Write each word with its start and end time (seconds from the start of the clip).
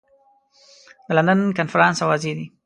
د 1.05 1.07
لندن 1.17 1.39
کنفرانس 1.59 1.97
اوازې 2.01 2.31
دي. 2.37 2.45